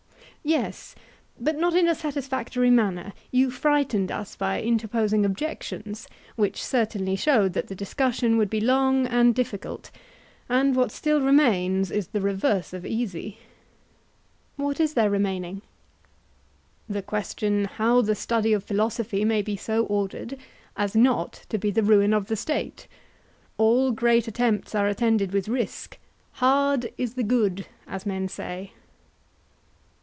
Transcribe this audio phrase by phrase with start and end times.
[0.43, 0.95] Yes,
[1.39, 7.53] but not in a satisfactory manner; you frightened us by interposing objections, which certainly showed
[7.53, 9.91] that the discussion would be long and difficult;
[10.49, 13.37] and what still remains is the reverse of easy.
[14.55, 15.61] What is there remaining?
[16.89, 20.39] The question how the study of philosophy may be so ordered
[20.75, 22.87] as not to be the ruin of the State:
[23.59, 25.99] All great attempts are attended with risk;
[26.31, 28.73] 'hard is the good,' as men say.